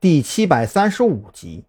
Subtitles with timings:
[0.00, 1.64] 第七百三十五集，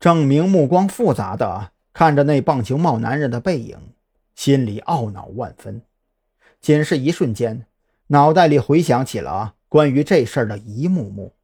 [0.00, 3.94] 郑明目光复杂的看着那棒球帽男人的背影，
[4.34, 5.80] 心里懊恼万分。
[6.60, 7.66] 仅是一瞬间，
[8.08, 11.36] 脑袋里回想起了关于这事儿的一幕幕。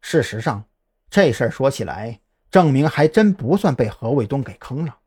[0.00, 0.66] 事实上，
[1.10, 4.98] 这事儿说起来，郑明还真不算被何卫东给坑了，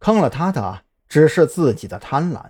[0.00, 2.46] 坑了他的只是自己的贪婪。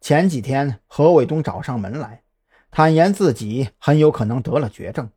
[0.00, 2.22] 前几天，何卫东找上门来，
[2.70, 5.10] 坦言自己很有可能得了绝症。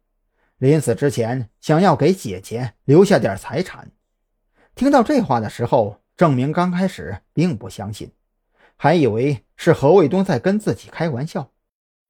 [0.57, 3.91] 临死之前，想要给姐姐留下点财产。
[4.73, 8.11] 听到这话的时候，郑明刚开始并不相信，
[8.75, 11.51] 还以为是何卫东在跟自己开玩笑。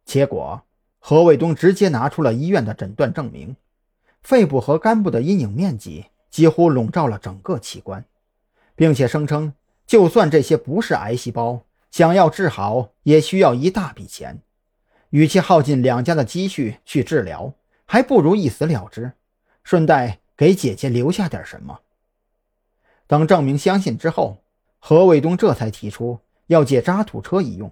[0.06, 0.64] 结果，
[1.00, 3.58] 何卫东直接拿出了医院的诊断证明：
[4.22, 8.06] 肺部和肝部的阴影面积几乎笼罩了整个器官，
[8.78, 9.52] 并且声称，
[9.86, 14.42] 就算这些不是癌细胞，想要治好也需要一大笔钱，
[15.10, 17.54] 与其耗尽两家的积蓄去治疗。
[17.88, 19.14] 还不如一死了之，
[19.64, 21.80] 顺带给姐姐留下点什么。
[23.08, 24.44] 等郑明相信之后，
[24.78, 27.72] 何卫东这才提出要借渣土车一用。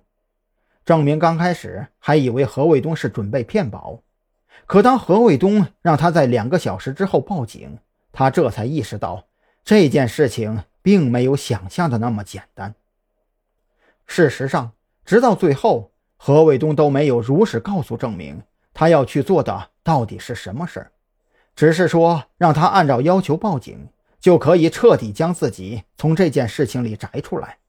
[0.85, 3.99] 郑明刚开始还以为何卫东是准备骗保，
[4.65, 7.77] 可当何卫东让他在两个小时之后报警，
[8.11, 9.27] 他这才意识到
[9.63, 12.73] 这件事情并没有想象的那么简单。
[14.05, 14.71] 事实上，
[15.03, 18.41] 直到最后，何卫东都没有如实告诉郑明
[18.75, 19.71] 他要去做的。
[19.81, 20.91] 到底是什么事儿？
[21.55, 27.59] 只是说让他按照要求报警，就可以彻底将自己从这件事情里摘出来，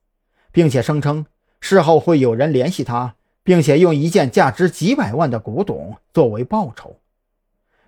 [0.50, 1.26] 并且声称
[1.60, 6.96] 事后会有人联系他，并且用一件价值几百万的古董作为报酬。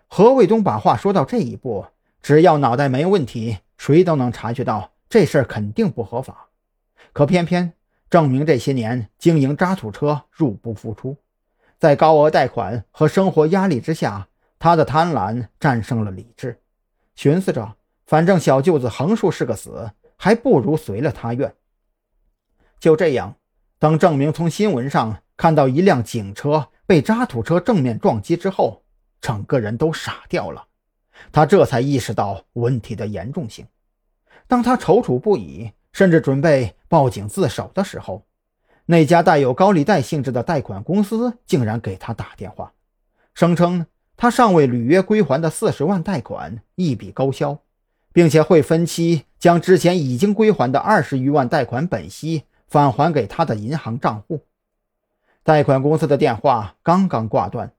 [0.07, 1.87] 何卫东把话说到这一步，
[2.21, 6.49] 只要脑袋没问题，谁都能察觉到这事儿肯定不合法。
[7.15, 7.73] 可偏偏
[8.11, 11.17] 证明这些年经营渣土车入不敷出。
[11.79, 16.61] 在高额贷款和生活压力之下，他的贪婪战胜了理智。
[17.15, 17.77] 寻思着，
[18.07, 21.55] 反正小舅子横竖是个死，还不如随了他愿。
[22.81, 23.37] 就这样，
[23.79, 28.83] 等郑明从新闻上看到一辆警车被渣土车正面撞击之后，
[29.21, 30.67] 整个人都傻掉了。
[31.33, 33.67] 他这才意识到问题的严重性。
[34.47, 38.25] 当他踌躇不已，甚至准备报警自首的时候，
[38.91, 42.73] 那家带有高利贷性质的贷款公司竟然给他打电话，
[43.35, 43.85] 声称
[44.17, 47.59] 他尚未履约归还的四十万贷款一笔勾销，
[48.15, 54.41] 并且会分期将之前已经归还的二十余万贷款本息返还给他的银行账户。
[55.43, 57.71] 贷款公司的电话刚刚挂断，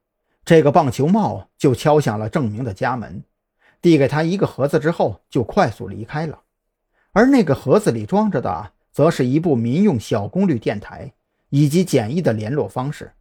[0.46, 3.24] 这个棒球帽就敲响了郑明的家门，
[3.82, 6.42] 递给他一个盒子之后就快速离开了，
[7.14, 8.74] 而那个盒子里装着的。
[9.00, 11.14] 则是一部民用小功率电台
[11.52, 13.14] 以及简易的联络方式。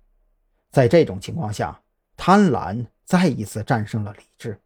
[0.72, 1.81] 在这种情况下，
[2.16, 4.59] 贪婪再一次战胜了理智。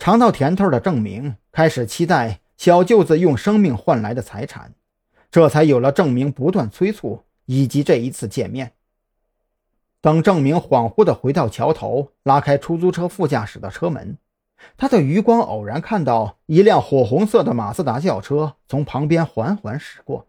[0.00, 4.74] 尝到甜头的郑明开始期待小舅子用生命换来的财产，
[5.30, 8.72] 这才有了郑明不断催促以及这一次见面。
[10.00, 14.18] 等郑明恍惚地回到桥头，拉开出租车副驾驶的车门。
[14.76, 20.26] 他的余光偶然看到一辆火红色的马自达轿车从旁边缓缓驶过，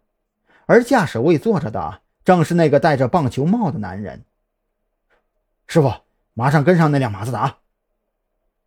[0.65, 4.23] 而驾驶位坐着的正是那个戴着棒球帽的男人。
[5.67, 5.91] 师傅，
[6.33, 7.57] 马上跟上那辆马自达。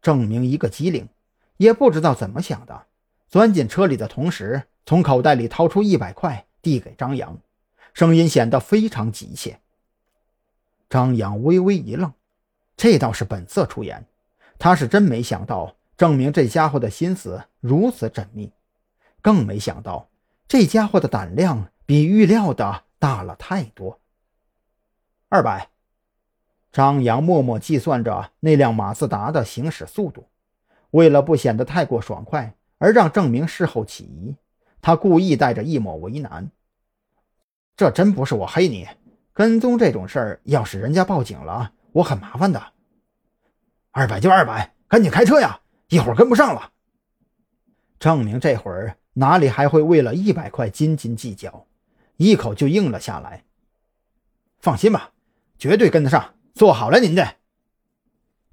[0.02, 1.08] 郑明一个机灵，
[1.56, 2.86] 也不知道怎么想的，
[3.28, 7.38] 钻进车里的同时，从口袋里掏出一百块递给张扬，
[7.92, 9.58] 声音显得非常急切。
[10.88, 12.12] 张扬微微一愣，
[12.76, 14.06] 这倒是本色出演。
[14.58, 18.52] 他是真没想到，郑明这家伙的心思如此缜密，
[19.20, 20.08] 更没想到
[20.46, 24.00] 这家伙的胆量比预料的大了太多。
[25.28, 25.70] 二百，
[26.72, 30.28] 张扬默默计算着那辆马自达的行驶速度，
[30.90, 34.34] 为了不显得太过爽快，而让郑明事后起疑，
[34.82, 36.50] 他故意带着一抹为难。
[37.76, 38.88] 这真不是我黑你，
[39.32, 42.72] 跟踪这种事儿，要是人家报警了，我很麻烦的。
[43.92, 45.60] 二百就二百，赶紧开车呀！
[45.88, 46.72] 一会儿跟不上了。
[47.98, 51.66] 郑明这会儿哪里还会为了一百块斤斤计较，
[52.16, 53.44] 一口就应了下来。
[54.58, 55.12] 放心吧，
[55.58, 57.36] 绝对跟得上，做好了您的。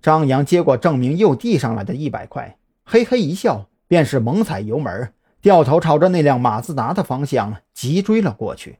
[0.01, 8.79] 张扬接过证明又递上来的一百块，嘿嘿一笑，便是猛踩油门，掉头朝着那辆马自达的方向急追了过去。